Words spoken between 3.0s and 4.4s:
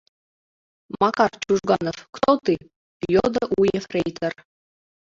йодо у ефрейтор.